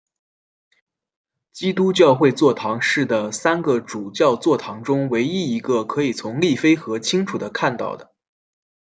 [1.51, 8.11] 基督教会座堂是的三个主教座堂中唯一一个可以从利菲河清楚地看到的。